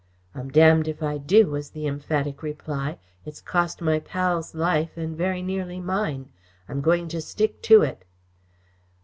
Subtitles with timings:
[0.33, 2.97] "I'm damned if I do," was the emphatic reply.
[3.23, 6.29] "It's cost my pal's life and very nearly mine.
[6.67, 8.03] I am going to stick to it."